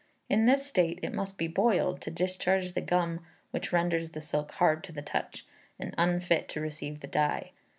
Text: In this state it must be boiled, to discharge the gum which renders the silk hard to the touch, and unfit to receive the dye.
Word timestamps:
In 0.29 0.47
this 0.47 0.65
state 0.65 0.99
it 1.03 1.13
must 1.13 1.37
be 1.37 1.47
boiled, 1.47 2.01
to 2.01 2.09
discharge 2.09 2.71
the 2.73 2.81
gum 2.81 3.19
which 3.51 3.71
renders 3.71 4.09
the 4.13 4.19
silk 4.19 4.53
hard 4.53 4.83
to 4.85 4.91
the 4.91 5.03
touch, 5.03 5.45
and 5.77 5.93
unfit 5.95 6.49
to 6.49 6.59
receive 6.59 7.01
the 7.01 7.07
dye. 7.07 7.51